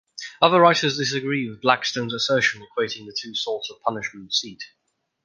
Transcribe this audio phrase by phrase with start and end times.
[0.41, 4.63] Other writers disagree with Blackstone's assertion equating the two sorts of punishment seat.